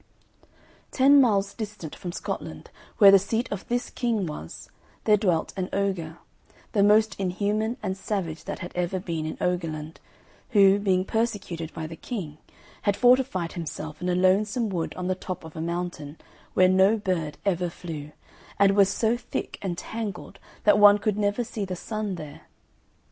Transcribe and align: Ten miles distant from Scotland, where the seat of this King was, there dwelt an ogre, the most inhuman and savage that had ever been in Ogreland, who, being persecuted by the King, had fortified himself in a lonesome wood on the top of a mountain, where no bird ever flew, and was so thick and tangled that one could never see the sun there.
Ten 0.89 1.21
miles 1.21 1.53
distant 1.53 1.95
from 1.95 2.11
Scotland, 2.11 2.71
where 2.97 3.11
the 3.11 3.19
seat 3.19 3.47
of 3.51 3.67
this 3.67 3.91
King 3.91 4.25
was, 4.25 4.71
there 5.03 5.15
dwelt 5.15 5.53
an 5.55 5.69
ogre, 5.71 6.17
the 6.71 6.81
most 6.81 7.15
inhuman 7.19 7.77
and 7.83 7.95
savage 7.95 8.45
that 8.45 8.57
had 8.65 8.71
ever 8.73 8.99
been 8.99 9.27
in 9.27 9.37
Ogreland, 9.39 9.99
who, 10.57 10.79
being 10.79 11.05
persecuted 11.05 11.71
by 11.75 11.85
the 11.85 11.95
King, 11.95 12.39
had 12.81 12.97
fortified 12.97 13.53
himself 13.53 14.01
in 14.01 14.09
a 14.09 14.15
lonesome 14.15 14.69
wood 14.69 14.95
on 14.95 15.05
the 15.05 15.13
top 15.13 15.43
of 15.43 15.55
a 15.55 15.61
mountain, 15.61 16.17
where 16.55 16.67
no 16.67 16.97
bird 16.97 17.37
ever 17.45 17.69
flew, 17.69 18.11
and 18.57 18.75
was 18.75 18.89
so 18.89 19.15
thick 19.15 19.59
and 19.61 19.77
tangled 19.77 20.39
that 20.63 20.79
one 20.79 20.97
could 20.97 21.15
never 21.19 21.43
see 21.43 21.63
the 21.63 21.75
sun 21.75 22.15
there. 22.15 22.47